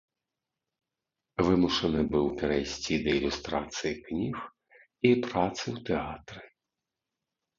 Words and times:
Вымушаны 1.47 2.01
быў 2.13 2.25
перайсці 2.39 2.95
да 3.03 3.09
ілюстрацыі 3.17 3.93
кніг 4.07 4.37
і 4.41 5.09
працы 5.27 5.63
ў 5.75 5.75
тэатры. 5.91 6.43